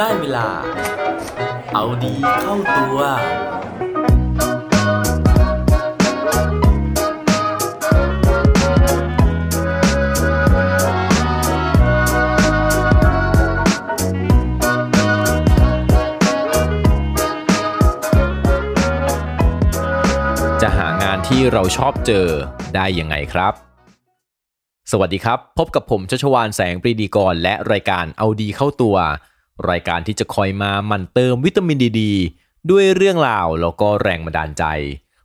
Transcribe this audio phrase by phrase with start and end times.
[0.00, 0.48] ได้เวลา
[1.72, 2.98] เอาดีเข้าตัว
[20.62, 22.28] จะหางานที่เราชอบเจอ
[22.74, 23.54] ได้ยังไงครับ
[24.92, 28.96] สวัสดีครับ พบกับผมชัชวานแสงปรีดีกร และรายการเอาดีเข้าตัว
[29.70, 32.02] รายการที่จะคอยมาหมั่นเติมวิตามินดีด
[32.70, 34.64] ด้วยเรื่องราวแล้วก็แรงบันดาลใจ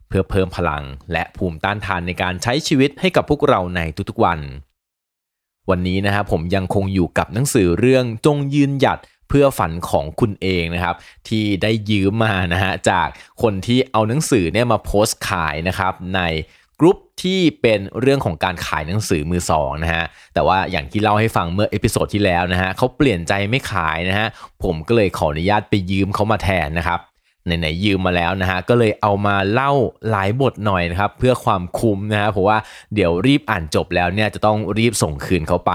[0.08, 4.40] เพื่อเพิ่มพลังและภูมิต้านทานในการใช้ชีวิตให้กับพวกเราในทุกๆวัน
[5.70, 10.96] วันนี้นะครับผมยังคงอยู่กับหนังสือเรื่องจงยืนหยัดเพื่อฝันของคุณเองนะครับ
[11.28, 13.08] ที่ได้ยืมมานะฮะจาก
[13.42, 16.20] คนที่เอาหนังสือเนี่ยมาโพสต์ขายนะครับใน
[16.82, 20.04] กลุ่มที่เป็นเรื่องของการขายหนังสือมือสองนะฮะ
[20.34, 24.28] แต่ว่าอย่างที่เล่าให้ฟังเมื่อ episode ที่แล้วนะฮะเขาเปลี่ยนใจไม่ขายนะฮะ
[24.62, 27.00] ผมก็เลยขออนุญาตไปยืมเขามาแทนนะครับ
[27.44, 29.72] ไหนๆยืมมาแล้วนะฮะก็เลยเอามาเล่า
[30.10, 32.58] หลายบทหน่อยนะครับเพื่อความคุ้มนะฮะเพราะว่า
[32.94, 35.74] เดี๋ยวรีบอ่านจบแล้วเนี่ยจะต้องรีบส่งคืนเขาไป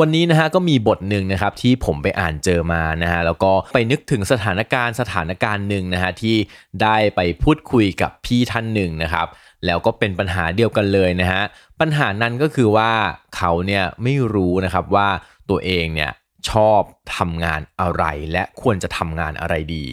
[0.00, 6.36] วันนี้นะฮะก็มีบทหนึ่งนะครับที่ผมไปอ่านเจอมานะฮะแล้วก็ไปนึกถึงสถานการณ์สถานการณ์หนึ่งนะฮะที่
[6.82, 9.26] ได้ไปพูดคุยกับพี่ท่านหนึ่งนะครับ
[9.66, 11.42] แล้วก็เป็นปัญหาเดียวกันเลยนะฮะ
[11.80, 12.90] ปัญหานั้นก็คือว่า
[13.36, 15.08] เขาเนี่ยไม่รู้นะครับว่า
[15.50, 16.10] ตัวเองเนี่ย
[16.50, 16.80] ชอบ
[17.16, 19.86] ทำงานอะไรและควรจะทำงานอะไรดี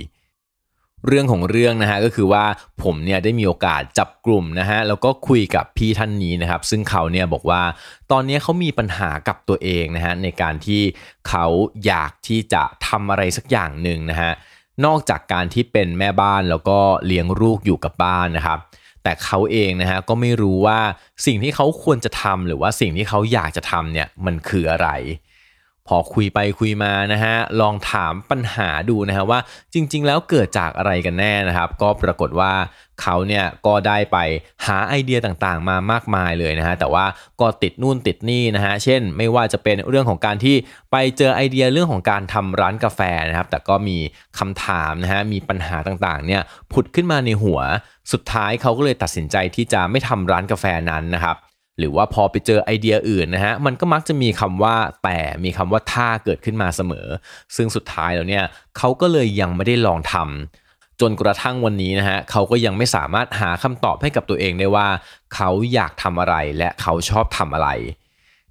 [1.08, 2.46] เรื่องของเรื่องนะฮะก็คือว่า
[2.84, 7.62] ผมเนี่ยได้มีโอกาสจับกลุ่มนะฮะแล้วก็คุยกับพี่ท่านนี้นะครับ ซึ่งเขาเนี่ยบอกว่า
[8.12, 10.82] ตอนนี้เขามีปัญหากับตัวเองนะฮะในการที่
[11.30, 11.46] เขา
[11.86, 14.32] อยากที่จะทำอะไรสักอย่างหนึ่งนะฮะ
[14.86, 18.60] นอกจากการที่เป็นแม่บ้านแล้วก็เลี้ยงลูกอยู่กับบ้านนะครับ
[19.10, 20.80] แต่เขาเองนะฮะก็ไม่รู้ว่า
[21.26, 24.90] สิ่งที่เขาควรจะทำหรือว่าสิ่งที่เขาอยากจะทำเนี่ยมันคืออะไร
[25.90, 29.40] พอคุยไปคุยมานะฮะลองถามปัญหาดูนะฮะว่า
[29.74, 32.54] จริง ๆ แล้วเกิดจากอะไรกันแน่นะครับ ก็ปรากฏว่า
[33.02, 34.18] เขาเนี่ยก็ได้ไป
[34.66, 37.06] หาไอเดียต่างๆ มามากมายเลยนะฮะแต่ว่า
[37.42, 40.56] ก็ติดนู่นติดนี่นะฮะเช่น ไม่ว่าจะเป็นเรื่องของการที่
[40.92, 43.98] ไปเจอไอเดียเรื่องของการทำร้านกาแฟนะครับ แต่ก็มี
[44.40, 46.42] คำถามนะฮะมีปัญหาต่างๆเนี่ย
[46.72, 47.60] ผุดขึ้นมาในหัว
[48.12, 51.38] สุดท้ายเขาก็เลยตัดสินใจที่จะไม่ทำร้านกาแฟนั้นนะครับ
[51.80, 57.08] หรือว่าพอไปเจอไอเดียอื่นนะฮะมันก็มักจะมีคำว่าแต่มีคำว่าถ้าเกิดขึ้นมาเสมอ
[57.56, 58.44] ซึ่งสุดท้ายแล้วเนี่ย
[58.78, 64.88] เขาก็เลยยังไม่ได้ลองทำจนกระทั่งวันนี้นะฮะเขาก็ยังไม่สามารถหาคำตอบให้กับตัวเองได้ว่า
[65.36, 67.70] เขาอยากทำอะไรและเขาชอบทำอะไร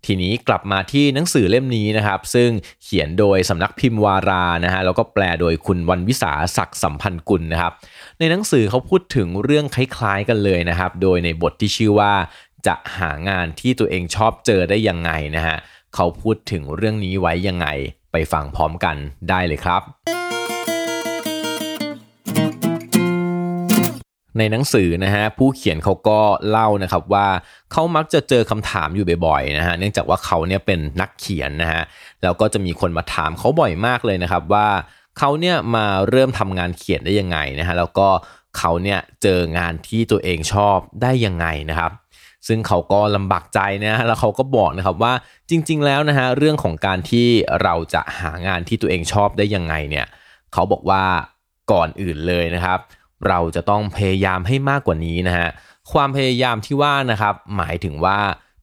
[0.07, 2.51] ทีนี้กลับมาที่หนังสือเล่มนี้นะครับ ซึ่ง
[2.85, 7.73] เขียนโดยสำนักพิมพ์วารานะฮะแล้วก็แปลโดยคุณวันวิสาศักดิ์สัมพันธ์กุลนะครับ
[8.19, 12.13] ในหนังสือเขาพูดถึงเรื่องคล้ายๆกันเลยนะครับ โดยในบทที่ชื่อว่า
[12.67, 15.57] จะหางานที่ตัวเองชอบเจอได้ยังไงนะฮะ
[15.95, 17.67] เขาพูดถึงเรื่องนี้ไว้ยังไง
[18.13, 18.97] ไปฟังพร้อมกัน
[19.29, 19.83] ได้เลยครับ
[24.39, 26.21] ในหนังสือนะฮะผู้เขียนเขาก็
[26.51, 27.29] เล่านะครับว่า
[27.73, 31.83] เขามักจะเจอคำถามอยู่บ่อยๆนะฮะเนื่องจากว่าเขาเนี่ยเป็นนักเขียนนะฮะ
[32.23, 34.69] แล้วก็จะมีคนมาถามเขาบ่อยมากเลยนะครับว่า
[35.19, 38.09] เขาเนี่ยมาเริ่มทำงานเขียนได้ยังไงนะฮะแล้วก็
[38.59, 41.93] เขาเนี่ยเจองานที่ตัวเองชอบได้ยังไงนะครับ
[42.49, 45.13] ซึ่งเขาก็ลำบากใจนะฮะแล้วเขาก็บอกนะครับว่า
[45.51, 47.29] จริง ๆ แล้วนะฮะเรื่องของการที่
[47.63, 50.07] เราจะหางานที่ตัวเองชอบได้ยังไงเนี่ย
[50.53, 51.05] เขาบอกว่า
[51.73, 52.79] ก่อนอื่นเลยนะครับ
[53.29, 55.49] เราจะต้องพยายามให้มากกว่านี้นะฮะ
[55.93, 58.19] ความพยายามที่ว่านะครับหมายถึงว่า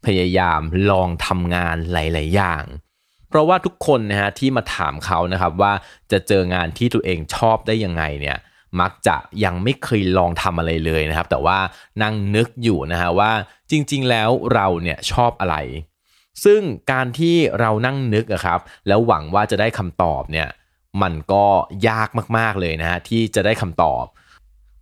[0.05, 2.63] พยายามลองทำงานหลาย ๆ อย่าง
[3.29, 5.73] เพราะว่าทุกคนนะฮะที่มาถามเขานะครับว่า
[6.11, 8.37] จะเจองานที่ตัวเองชอบได้ยังไงเนี่ย
[8.81, 11.57] มักจะยังไม่เคยลองทำอะไรเลยนะครับ แต่ว่า
[12.03, 13.31] นั่งนึกอยู่นะฮะว่า
[13.71, 15.55] จริงๆแล้วเราเนี่ยชอบอะไร
[16.45, 20.47] ซึ่งการที่เรานั่งนึกอะครับ แล้วหวังว่าจะได้คำตอบเนี่ย
[21.01, 21.45] มันก็
[21.87, 24.05] ยากมากๆเลยนะฮะที่จะได้คำตอบ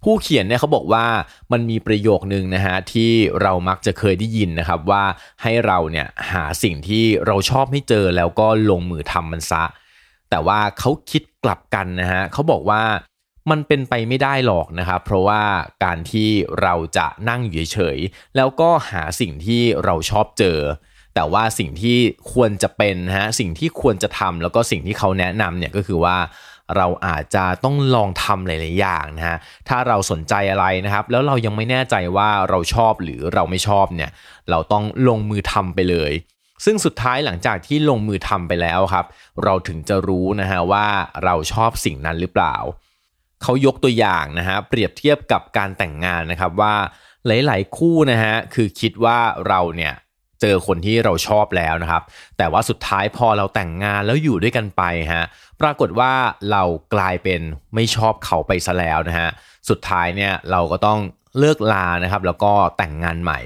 [0.04, 1.06] ผู้เขียนเนี่ยเขาบอกว่า
[1.52, 3.12] มันมีประโยคนึงนะฮะที่
[3.42, 5.04] เรามักจะเคยได้ยินนะครับว่า
[5.42, 9.64] ให้เราเนี่ยหาสิ่งที่เราชอบให้เจอแล้วก็ลงมือทำมันซะ
[10.30, 12.82] แต่ว่าเขาคิดกลับกันนะฮะเขาบอกว่า
[13.52, 15.42] มันเป็นไปไม่ได้หรอกนะครับ เพราะว่า
[15.84, 16.30] การที่
[16.62, 20.60] เราจะนั่งอยู่เฉยๆแล้วก็หาสิ่งที่เราชอบเจอ
[21.16, 21.98] แต่ว่าสิ่งที่
[22.34, 26.18] ควรจะเป็นฮะสิ่งที่ควรจะทำแล้วก็สิ่งที่เขาแนะนำเนี่ยก็คือว่า
[26.78, 29.38] เราอาจจะต้องลองทำหลาย ๆ อย่างนะฮะ
[29.70, 34.12] ถ้าเราสนใจอะไรนะครับ แล้วเรายังไม่แน่ใจว่าเราชอบหรือเราไม่ชอบเนี่ย
[34.50, 36.12] เราต้องลงมือทำไปเลย
[36.66, 39.06] ซึ่งสุดท้ายหลังจากที่ลงมือทำไปแล้วครับ
[39.44, 40.88] เราถึงจะรู้นะฮะว่า
[41.24, 42.56] เราชอบสิ่งนั้นหรือเปล่า
[43.44, 46.76] เขายกตัวอย่างนะฮะเปรียบเทียบกับการแต่งงานนะครับว่า
[47.28, 49.18] หลาย ๆ คู่นะฮะคือคิดว่า
[49.48, 49.94] เราเนี่ย
[50.42, 52.04] เจอคนที่เราชอบแล้วนะครับ
[52.38, 55.26] แต่ว่าสุดท้ายพอเราแต่งงานแล้วอยู่ด้วยกันไปฮะ
[55.62, 56.14] ปรากฏว่า
[56.52, 56.64] เรา
[56.94, 57.42] กลายเป็น
[57.76, 59.30] ไม่ชอบเขาไปซะแล้วนะฮะ
[59.70, 61.00] สุดท้ายเนี่ยเราก็ต้อง
[61.40, 63.40] เลิกลานะครับ แล้วก็แต่งงานใหม่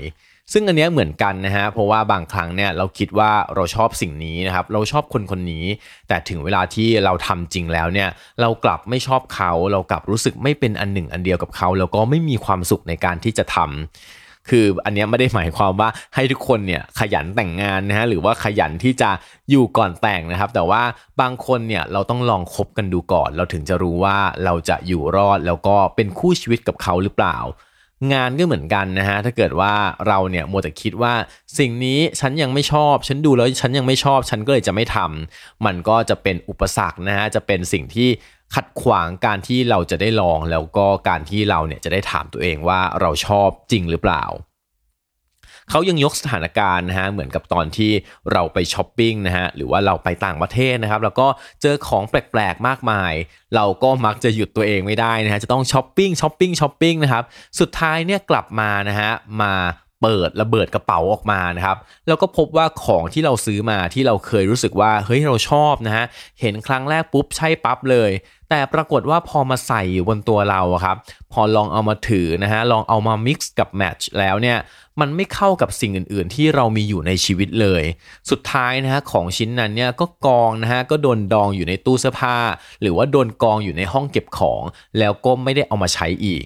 [0.53, 5.65] ซึ่งอันนี้เหมือนกันนะฮะเพราะว่าบางครั้งเนี่ยเราคิดว่าเราชอบสิ่งนี้นะครับเราชอบคนคนนี้
[6.07, 8.09] แต่ถึงเวลาที่เราทำจริงแล้วเนี่ย
[8.41, 19.09] เรากลับไม่ชอบเขา เรากลับรู้สึกไม่เป็นอันหนึ่งอันเดียวกับเขา แล้วก็ไม่มีความสุขในการที่จะทำคืออันนี้ไม่ได้หมายความว่าให้ทุกคนเนี่ยขยันแต่งงานนะฮะหรือว่าขยันที่จะ
[19.49, 20.81] อยู่ก่อนแต่งนะครับ แต่ว่า
[21.21, 27.37] บางคนเนี่ยเราต้องลองคบกันดูก่อน เราถึงจะรู้ว่าเราจะอยู่รอดแล้วก็เป็นคู่ชีวิตกับเขาหรือเปล่า
[28.13, 29.73] งานก็เหมือนกันนะฮะถ้าเกิดว่า
[30.07, 31.13] เราเนี่ยมัวแต่คิดว่า
[31.59, 38.09] สิ่งนี้ฉันยังไม่ชอบ ฉันดูแล้วฉันยังไม่ชอบ ฉันก็เลยจะไม่ทำมันก็จะเป็นอุปสรรคนะฮะจะเป็นสิ่งที่
[38.55, 44.23] ขัดขวางการที่เราจะได้ลองแล้วก็การที่เราเนี่ยจะได้ถามตัวเองว่าเราชอบจริงหรือเปล่า
[45.69, 47.91] เขายังยกสถานการณ์นะฮะเหมือนกับตอนที่
[48.31, 51.27] เราไปช้อปปิ้งนะฮะหรือว่าเราไปต่างประเทศนะครับ แล้วก็
[51.61, 53.13] เจอของแปลกๆมากมาย
[53.55, 57.23] เราก็มักจะหยุดตัวเองไม่ได้นะฮะจะต้องช้อปปิ้งช้อปปิ้งช้อปปิ้งนะครับ
[57.59, 59.11] สุดท้ายเนี่ยกลับมานะฮะ
[59.41, 59.53] มา
[60.01, 61.77] เปิดระเบิดกระเป๋าออกมานะครับ
[62.07, 66.05] แล้วก็พบว่าของที่เราซื้อมาที่เราเคยรู้สึกว่าเฮ้ยเราชอบนะฮะ
[66.41, 68.11] เห็นครั้งแรกปุ๊บใช่ปั๊บเลย
[68.49, 70.97] แต่ปรากฏว่าพอมาใส่อยู่บนตัวเราครับ
[71.33, 74.57] พอลองเอามาถือนะฮะลองเอามา mix กับแมทช์แล้วเนี่ย
[74.99, 77.83] มันไม่เข้ากับสิ่งอื่น ๆ ที่เรามีอยู่ในชีวิตเลย
[78.29, 82.37] สุดท้ายนะฮะของชิ้นนั้นเนี่ยก็กองนะฮะก็โดนดองอยู่ในตู้เสื้อผ้า
[82.81, 84.63] หรือว่าโดนกองอยู่ในห้องเก็บของ
[84.99, 86.45] แล้วก็ไม่ได้เอามาใช้อีก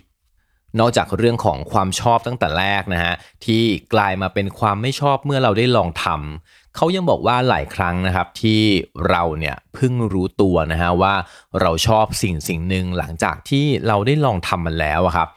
[0.80, 3.14] นอกจากเรื่องของความชอบตั้งแต่แรกนะฮะ
[3.46, 3.64] ที่
[3.94, 8.62] กลายมาเป็นความไม่ชอบเมื่อเราได้ลองทำเขายังบอกว่าหลายครั้งนะครับที่
[9.10, 11.14] เราเนี่ยเพิ่งรู้ตัวนะฮะว่า
[11.62, 15.28] เราชอบสิ่งสิ่งหนึ่งหลังจากที่เราได้ลองทำมันแล้วครับ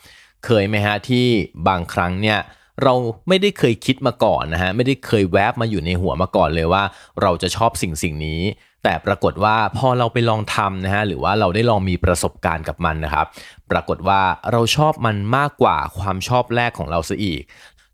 [0.45, 1.27] เคยไหมฮะที่
[1.69, 2.39] บางครั้งเนี่ย
[2.83, 2.95] เรา
[3.29, 6.83] ไม่ได้เคยคิดมาก่อนนะฮะไม่ได้เคยแวบมาอยู่ในหัวมาก่อนเลยว่า
[7.23, 8.41] เราจะชอบสิ่งสิ่งนี้
[8.85, 13.27] แต่ปรากฏว่าพอเราไปลองทำนะฮะหรือว่าเราได้ลองมีประสบการณ์กับมันนะครับ
[13.71, 14.21] ปรากฏว่า
[14.53, 17.43] เราชอบมันมากกว่าความชอบแรกของเราซะอีก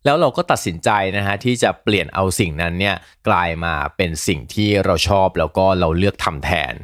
[0.04, 2.96] แล้วเราก็ตัดสินใจนะฮะที่จะเปลี่ยนเอาสิ่งนั้นเนี่ย
[3.28, 6.75] กลายมาเป็นสิ่งที่เราชอบแล้วก็เราเลือกทำแทน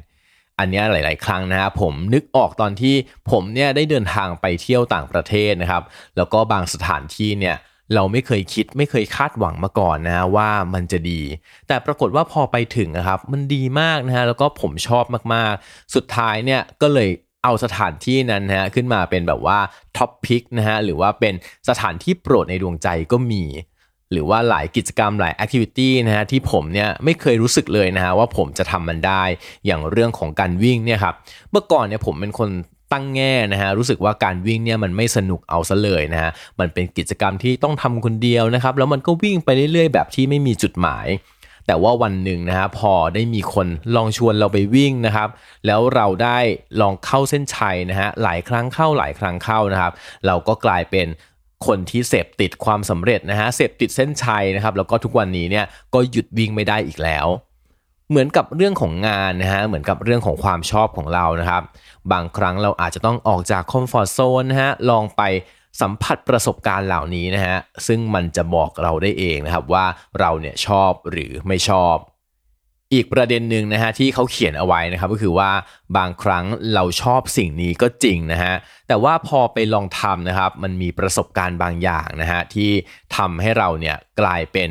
[0.59, 2.95] อันนี้หลาย ๆ ครั้งนะฮะผมนึกออกตอนที่
[3.31, 5.83] ผมเนี่ยได้เดินทางไปเที่ยวต่างประเทศนะครับ
[6.17, 7.57] แล้วก็บางสถานที่เนี่ย
[7.95, 11.21] เราไม่เคยคิดไม่เคยคาดหวังมาก่อนนะว่ามันจะดี
[11.69, 15.05] แต่ปรากฏว่าพอไปถึงนะครับ มันดีมากนะฮะแล้วก็ผมชอบ
[15.35, 17.11] มากๆ สุดท้ายเนี่ยก็เลย
[17.45, 19.59] เอาสถานที่นั้นนะฮะขึ้นมาเป็นแบบว่า
[19.97, 21.35] top pick นะฮะหรือว่าเป็น
[21.69, 23.45] สถานที่โปรดในดวงใจก็มี
[24.13, 29.23] หรือว่าหลายกิจกรรมหลาย activity นะฮะที่ผมเนี่ยไม่เคยรู้สึกเลยนะฮะว่าผมจะทำมันได้
[29.67, 31.15] อย่างเรื่องของการวิ่งเนี่ยครับ
[31.51, 32.51] เมื่อก่อนเนี่ยผมเป็นคน
[32.93, 36.31] ตั้งแง่นะฮะรู้สึกว่าการวิ่งเนี่ยมันไม่สนุกเอาซะเลยนะฮะ
[36.61, 41.07] มันเป็นกิจกรรมที่ต้องทำคนเดียวนะครับแล้วมันก็วิ่งไปเรื่อยๆ แบบที่ไม่มีจุดหมาย
[41.67, 43.67] แต่ว่าวันหนึ่งนะฮะพอได้มีคน
[43.97, 45.29] ลองชวนเราไปวิ่งนะครับ
[45.67, 46.39] แล้วเราได้
[46.81, 49.93] ลองเข้าเส้นชัยนะฮะหลายครั้งเข้าหลายครั้งเข้านะครับ
[50.27, 51.07] เราก็กลายเป็น
[51.67, 57.27] คนที่เสพติดความสำเร็จนะฮะเสพติดเส้นชัยนะครับ แล้วก็ทุกวันนี้เนี่ยก็หยุดวิ่งไม่ได้อีกแล้ว
[58.11, 61.63] เหมือนกับเรื่องของงานนะฮะเหมือนกับเรื่องของความชอบของเรานะครับ
[62.13, 65.23] บางครั้งเราอาจจะต้องออกจากคอมฟอร์ทโซนนะฮะลองไป
[65.81, 67.57] สัมผัสประสบการณ์เหล่านี้นะฮะ
[67.87, 69.85] ซึ่งมันจะบอกเราได้เองนะครับว่า
[70.21, 71.97] เราเนี่ยชอบหรือไม่ชอบ
[72.95, 75.51] อีกประเด็นหนึ่งนะฮะที่เขาเขียนเอาไว้นะครับก็คือว่า
[75.97, 76.45] บางครั้ง
[76.75, 78.55] เราชอบสิ่งนี้ก็จริงนะฮะ
[78.89, 82.71] แต่ว่าพอไปลองทำนะครับ มันมีประสบการณ์บางอย่างนะฮะที่
[83.17, 84.71] ทำให้เราเนี่ยกลายเป็น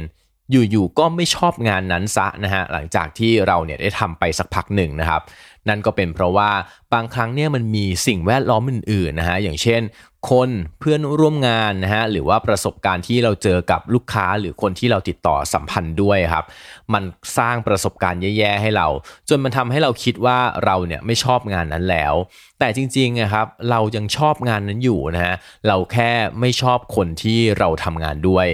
[0.51, 5.21] อยู่ๆก็ไม่ชอบงานนั้นซะนะฮะหลังจากที่เราเนี่ยได้ทำไปสักพักหนึ่งนะครับ
[5.69, 6.49] นั่นก็เป็นเพราะว่า
[6.93, 9.81] บางครั้งเนี่ยมันมีสิ่งแวดล้อมอื่นๆนะฮะอย่างเช่น
[10.29, 10.49] คน
[10.79, 16.45] เพื่อนร่วมงานนะฮะหรือว่าประสบการณ์ที่เราเจอกับลูกค้าหรือคนที่เราติดต่อสัมพันธ์ด้วยครับ
[16.93, 17.03] มัน
[17.37, 18.87] สร้างประสบการณ์แย่ๆให้เรา
[19.29, 22.13] จนมันทำให้เราคิดว่าเราเนี่ยไม่ชอบงานนั้นแล้ว
[22.59, 25.35] แต่จริงๆนะครับเรายังชอบงานนั้นอยู่นะฮะ
[25.67, 28.47] เราแค่ไม่ชอบคนที่เราทำงานด้วย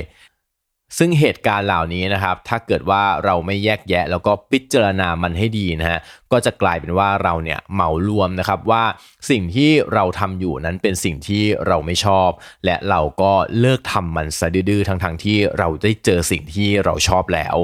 [0.98, 6.00] ซึ่งเหตุการณ์เหล่านี้นะครับ ถ้าเกิดว่าเราไม่แยกแยะ แล้วก็พิจารณามันให้ดีนะฮะ
[6.32, 8.84] ก็จะกลายเป็นว่าเราเนี่ยเหมารวมนะครับว่า
[9.30, 12.30] สิ่งที่เราทำอยู่นั้นเป็นสิ่งที่เราไม่ชอบ
[12.66, 17.58] และเราก็เลิกทำมันซะดื้อๆ ทั้งๆที่เราได้เจอสิ่งที่เราชอบแล้ว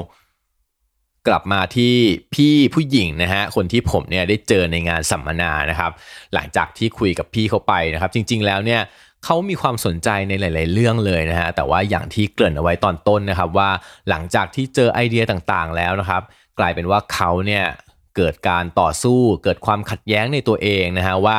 [1.28, 1.94] กลับมาที่
[2.34, 5.92] พี่ผู้หญิงนะฮะคนที่ผมเนี่ยได้เจอในงานสัมมนานะครับ
[6.34, 8.80] หลังจากที่คุยกับพี่เขาไปนะครับ จริง ๆ แล้วเนี่ย
[9.24, 13.70] เขามีความสนใจในหลาย ๆ เรื่องเลยนะฮะแต่ว่าอย่างที่เกริ่นเอาไว้ตอนต้นนะครับว่า
[14.08, 16.22] หลังจากที่เจอไอเดียต่างๆ แล้วนะครับ
[16.58, 17.64] กลายเป็นว่าเขาเนี่ย
[18.16, 21.38] เกิดการต่อสู้เกิดความขัดแย้งในตัวเองนะฮะว่า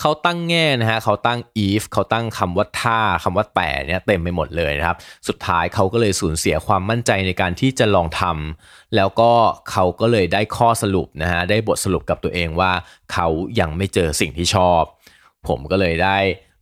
[0.00, 4.96] เขาตั้งแง่นะฮะเขาตั้ง if เขาตั้งคำว่าถ้าคำว่าแต่เนี่ยเต็มไปหมดเลยนะครับ
[5.28, 9.32] สุดท้ายเขาก็เลยสูญเสียความมั่นใจในการที่จะลองทำแล้วก็
[9.70, 12.72] เขาก็เลยได้ข้อสรุปนะฮะได้บทสรุปกับตัวเองว่า
[13.12, 13.26] เขา
[13.60, 14.82] ยังไม่เจอสิ่งที่ชอบ
[15.48, 16.18] ผมก็เลยได้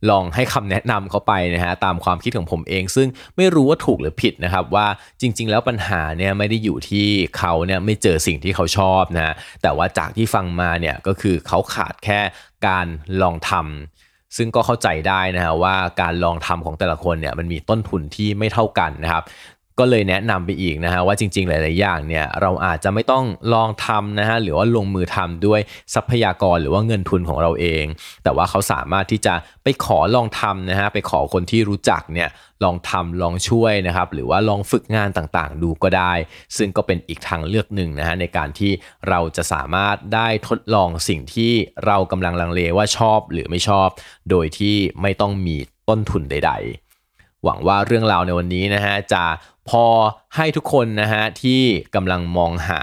[0.09, 4.87] ลองให้คำแนะนำเขาไปนะฮะตามความคิดของผมเอง ซึ่งไม่รู้ว่าถูกหรือผิดนะครับว่า
[5.21, 12.19] จริง ๆ แล้วปัญหาเนี่ยไม่ได้อยู่ที่เขาเนี่ยไม่เจอสิ่งที่เขาชอบนะแต่ว่าจากที่ฟังมาเนี่ยก็คือเขาขาดแค่
[12.67, 12.87] การ
[13.21, 19.23] ลองทำซึ่งก็เข้าใจได้นะฮะว่าการลองทำของแต่ละคนเนี่ยมันมีต้นทุนที่ไม่เท่ากันนะครับ
[19.79, 25.59] ก็เลยแนะนำไปอีกนะฮะว่าจริง ๆ หลาย ๆ อย่างเนี่ยเราอาจจะไม่ต้องลองทำนะฮะหรือว่าลงมือทำด้วย
[25.93, 27.85] ทรัพยากรหรือว่าเงินทุนของเราเอง
[28.23, 29.33] แต่ว่าเขาสามารถที่จะ
[29.63, 32.29] ไปขอลองทำนะฮะไปขอคนที่รู้จักเนี่ย
[32.63, 36.13] ลองทำลองช่วยนะครับหรือว่าลองฝึกงานต่างๆ ดูก็ได้
[36.57, 38.71] ซึ่งก็เป็นอีกทางเลือกหนึ่งนะฮะในการที่
[39.09, 41.53] เราจะสามารถได้ทดลองสิ่งที่
[41.85, 43.87] เรากำลังลังเลว่าชอบหรือไม่ชอบ
[44.29, 45.57] โดยที่ไม่ต้องมี
[45.89, 49.23] ต้นทุนใด ๆ หวังว่าเรื่องราวในวันนี้นะฮะจะ
[49.69, 49.85] พอ
[50.35, 51.61] ให้ทุกคนนะฮะที่
[51.95, 52.81] กำลังมองหา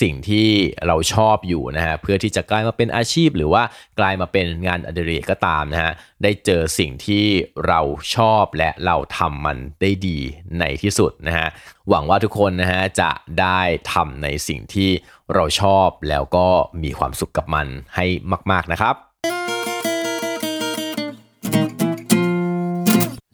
[0.00, 0.48] สิ่งที่
[0.86, 3.62] เราชอบอยู่นะฮะเพื่อที่จะกลายมาเป็นอาชีพ หรือว่า
[3.98, 7.24] กลายมาเป็นงานอดิเรกก็ตามนะฮะได้เจอสิ่งที่
[7.66, 7.80] เรา
[8.16, 10.18] ชอบและเราทำมันได้ดี
[10.58, 11.48] ในที่สุดนะฮะ
[11.88, 13.10] หวังว่าทุกคนนะฮะจะ
[13.40, 13.60] ได้
[13.92, 14.90] ทำในสิ่งที่
[15.34, 16.48] เราชอบแล้วก็
[16.82, 18.06] มีความสุขกับมันให้
[18.52, 19.11] มาก ๆนะครับ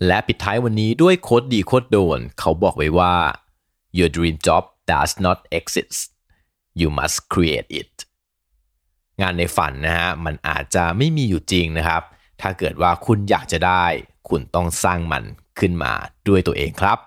[0.07, 3.17] และปิดท้ายวันนี้ด้วยโคดดีโคดโดน เขาบอกไว้ว่า
[3.99, 6.09] your dream job does not exist
[6.81, 7.93] you must create it
[9.21, 12.03] งานในฝันนะฮะมันอาจจะไม่มีอยู่จริงนะครับ
[12.41, 13.85] ถ้าเกิดว่าคุณอยากจะได้
[14.29, 15.25] คุณต้องสร้างมัน
[15.59, 15.93] ขึ้นมา
[16.29, 16.99] ด้วยตัวเองครับ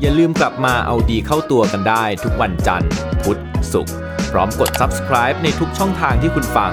[0.00, 2.92] อย่าลืมกลับมาเอาดีเข้าตัวกันได้ทุกวันจันทร์
[3.22, 3.38] พุธ
[3.72, 3.94] ศุกร์
[4.30, 6.72] พร้อมกด subscribe ในทุกช่องทางที่คุณฟัง